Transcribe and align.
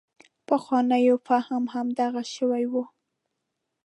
پخوانو 0.47 1.13
فهم 1.27 1.63
همدغه 1.73 2.23
شی 2.33 2.65
و. 2.71 2.73